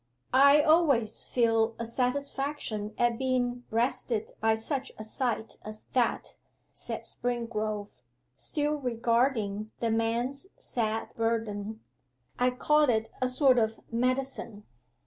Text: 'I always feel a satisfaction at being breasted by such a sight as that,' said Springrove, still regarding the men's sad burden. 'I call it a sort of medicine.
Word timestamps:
'I 0.33 0.63
always 0.63 1.23
feel 1.23 1.75
a 1.77 1.85
satisfaction 1.85 2.95
at 2.97 3.19
being 3.19 3.65
breasted 3.69 4.31
by 4.39 4.55
such 4.55 4.91
a 4.97 5.03
sight 5.03 5.57
as 5.63 5.83
that,' 5.93 6.37
said 6.71 7.01
Springrove, 7.01 7.89
still 8.35 8.77
regarding 8.77 9.69
the 9.79 9.91
men's 9.91 10.47
sad 10.57 11.13
burden. 11.15 11.81
'I 12.39 12.49
call 12.49 12.89
it 12.89 13.11
a 13.21 13.29
sort 13.29 13.59
of 13.59 13.79
medicine. 13.93 14.63